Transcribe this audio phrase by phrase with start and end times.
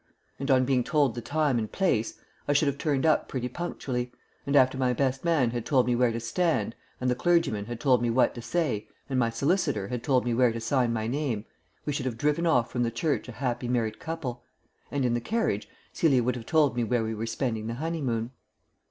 [0.39, 4.11] And on being told the time and place, I should have turned up pretty punctually;
[4.47, 7.79] and after my best man had told me where to stand, and the clergyman had
[7.79, 11.05] told me what to say, and my solicitor had told me where to sign my
[11.05, 11.45] name,
[11.85, 14.41] we should have driven from the church a happy married couple...
[14.89, 18.31] and in the carriage Celia would have told me where we were spending the honeymoon.